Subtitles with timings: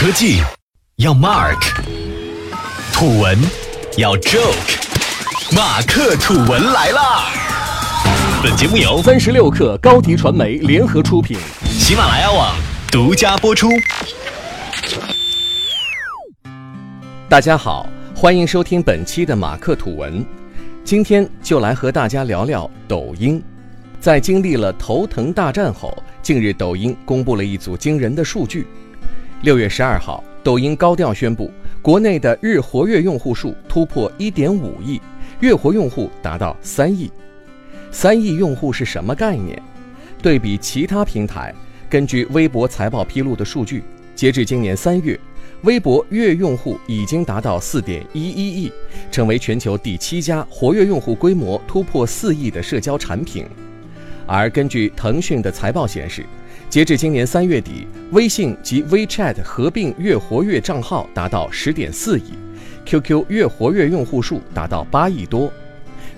[0.00, 0.40] 科技
[0.98, 1.58] 要 Mark，
[2.92, 3.36] 土文
[3.96, 4.54] 要 Joke，
[5.52, 7.24] 马克吐文来啦！
[8.40, 12.54] 本节目由三十六克高低传媒联合出品，喜马拉雅网
[12.92, 13.70] 独家播出。
[17.28, 20.24] 大家好，欢迎收听本期的马克吐文。
[20.84, 23.42] 今天就来和大家聊聊抖音。
[24.00, 28.64] 在经历了头疼大战后，近日抖音公布了一组惊人的数据。
[29.42, 31.48] 六月十二号，抖音高调宣布，
[31.80, 35.00] 国内的日活跃用户数突破一点五亿，
[35.38, 37.08] 月活用户达到三亿。
[37.92, 39.56] 三亿用户是什么概念？
[40.20, 41.54] 对比其他平台，
[41.88, 45.18] 根据微博财报披露的数据，截至今年三月，
[45.62, 48.72] 微博月用户已经达到四点一一亿，
[49.12, 53.46] 成为全球第七家活跃用户规模突破四亿的社交产品。
[54.26, 56.26] 而根据腾讯的财报显示，
[56.70, 62.24] 截至今年三月底，微信及 WeChat 合并月活跃账号达到十点四亿
[62.84, 65.50] ，QQ 月活跃用户数达到八亿多。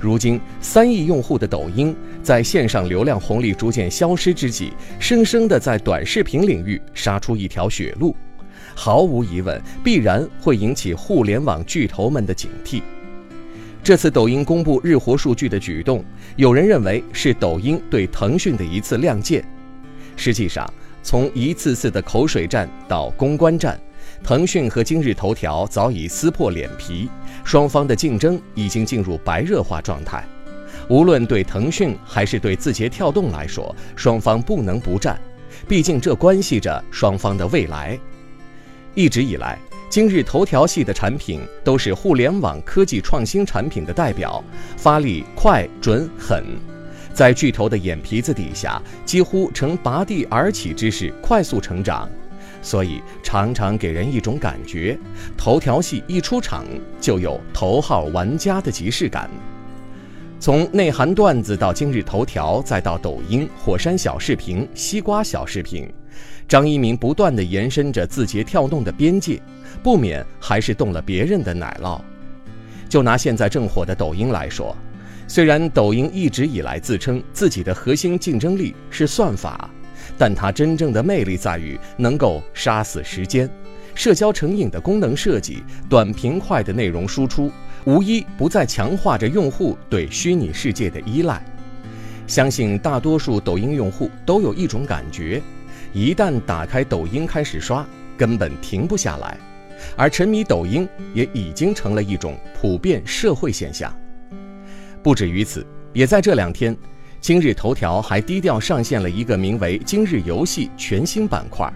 [0.00, 8.16] 如今，三亿用户的抖音在线上流量红利逐渐消失之际，生生的在短视频领域杀出一条血路，
[8.74, 12.82] 毫无疑问，必然会引起互联网巨头们的警惕。
[13.84, 19.44] 这次抖音公布日活数据的举动，有人认为是抖音对腾讯的一次亮剑。
[20.20, 20.70] 实际上，
[21.02, 23.80] 从一次次的口水战到公关战，
[24.22, 27.08] 腾讯和今日头条早已撕破脸皮，
[27.42, 30.22] 双方的竞争已经进入白热化状态。
[30.90, 35.18] 无论对腾讯还是对字节跳动来说，双方不能不战，
[35.66, 37.98] 毕竟这关系着双方的未来。
[38.94, 44.44] 一直以来，今日头条系的产品都是互联网科技创新产品的代表，
[44.76, 46.44] 发力快、准、狠。
[47.12, 52.08] 在巨头的眼皮子底下，几乎呈拔地而起之势快速成长，
[52.62, 54.98] 所以常常给人一种感觉：
[55.36, 56.64] 头条系一出场
[57.00, 59.28] 就有头号玩家的即视感。
[60.38, 65.86] 从内涵段子到今日头条，再到抖音、火山小视频、西瓜小视频，
[66.48, 69.38] 张一鸣不断地延伸着字节跳动的边界，
[69.82, 72.00] 不免还是动了别人的奶酪。
[72.88, 74.74] 就拿现在正火的抖音来说。
[75.30, 79.70] 虽然抖音一直以来自称自己的核心竞争力是算法，
[80.18, 83.48] 但它真正的魅力在于能够杀死时间。
[83.94, 87.48] 社交成瘾的功能设计，短平快的内容输出，
[87.84, 91.40] 无一不在强化着用户对虚拟世界的依赖。
[92.26, 95.40] 相信大多数抖音用户都有一种感觉：
[95.92, 97.86] 一旦打开抖音开始刷，
[98.18, 99.38] 根本停不下来。
[99.96, 103.94] 而沉迷抖音也已经成了一种普遍社会现象。
[105.02, 106.76] 不止于此，也在这两天，
[107.20, 111.72] 今日头条还低调上线了一个名为“今日游戏”全新板块，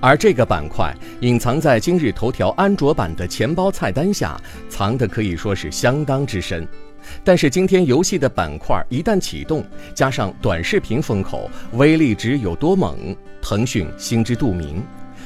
[0.00, 6.66] 而这个板块隐藏在今日头条安卓版的钱包菜单下，藏的可以说是相当之深。
[7.22, 9.62] 但是今天游戏的板块一旦启动，
[9.94, 14.82] 加上短视频风口，威力值有多猛，腾讯心知肚明。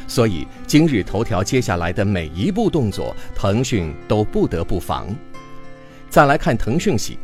[0.09, 5.07] 所以今日头条接下来的每一步动作，腾讯都不得不防。
[6.11, 7.19] 再来看腾讯系，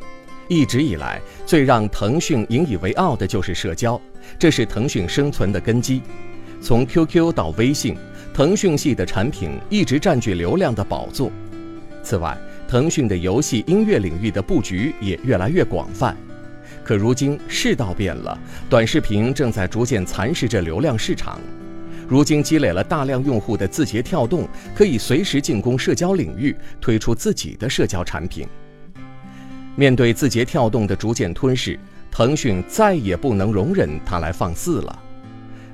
[0.49, 4.01] 一直以来最让腾讯引以为傲的就是社交，
[4.39, 6.03] 这是腾讯生存的根基。
[6.61, 7.97] 从 QQ 到微信，
[8.33, 11.31] 腾讯系的产品一直占据流量的宝座。
[12.03, 12.37] 此外，
[12.69, 16.17] 腾讯的游戏音乐领域的布局也越来越广泛。
[16.83, 21.41] 可如今世道变了，短视频正在逐渐蚕食着流量市场。
[22.07, 28.47] 如今积累了大量用户的字节跳动，可以随时进攻社交领域，推出自己的社交产品。
[29.77, 31.79] 面对字节跳动的逐渐吞噬，
[32.11, 34.99] 腾讯再也不能容忍它来放肆了。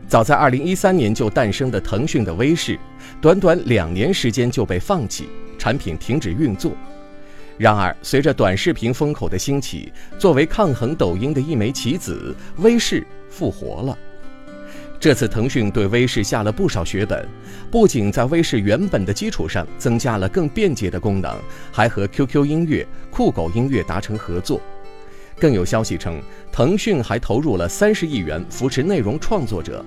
[0.09, 2.78] 早在2013年就诞生的腾讯的微视，
[3.21, 5.28] 短短两年时间就被放弃，
[5.59, 6.72] 产品停止运作。
[7.59, 13.99] 然而，随着短视频风口的兴起，作为抗衡抖音的一枚棋子，微视复活了。
[15.00, 17.27] 这次腾讯对微视下了不少血本，
[17.71, 21.34] 不仅在微视原本的基础上增加了更便捷的功能，
[21.72, 24.60] 还和 QQ 音乐、酷狗音乐达成合作。
[25.39, 26.21] 更有消息称，
[26.53, 29.83] 腾讯还投入了三十亿元扶持内容创作者。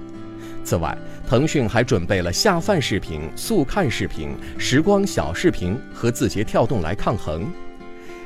[0.64, 0.98] 此外，
[1.30, 7.46] 腾讯还准备了下饭视频、速看视频、时光小视频和字节跳动来抗衡。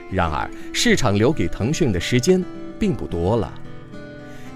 [0.10, 2.42] 然而，市场留给腾讯的时间
[2.80, 3.54] 并不多了。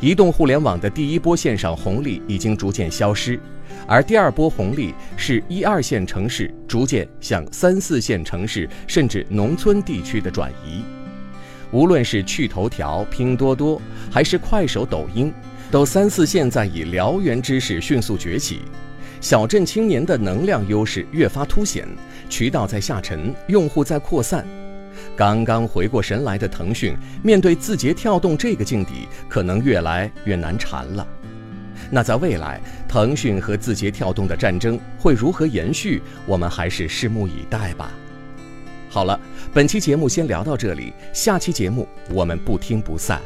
[0.02, 3.40] 移动互联网的第一波线上红利已经逐渐消失，
[3.86, 10.84] 而第二波红利是一二线城市逐渐向三四线城市甚至农村地区的转移。
[11.72, 15.32] 无论是趣头条、拼多多，还是快手、抖音，
[15.70, 18.62] 都三四线在以燎原之势迅速崛起。
[19.22, 21.88] 小镇青年的能量优势越发凸显，
[22.28, 24.44] 渠道在下沉，用户在扩散。
[25.16, 31.08] 刚刚回过神来的腾讯，面对字节跳动这个劲敌，可能越来越难缠了。
[31.90, 36.02] 那在未来，腾讯和字节跳动的战争会如何延续？
[36.26, 37.92] 我们还是拭目以待吧。
[38.90, 39.20] 好了，
[39.54, 43.22] 本期节目先聊到这里，下期节目我们不听不散。